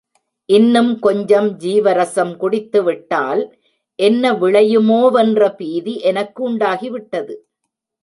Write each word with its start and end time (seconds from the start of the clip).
இன்னும் 0.49 0.99
கொஞ்சம் 0.99 1.49
ஜீவரசம் 1.57 2.31
குடித்துவிட்டால் 2.37 3.43
என்ன 3.99 4.33
விளையுமோவென்ற 4.33 5.49
பீதி 5.55 5.95
எனக்கு 6.01 6.43
உண்டாகி 6.43 6.89
விட்டது. 6.89 7.35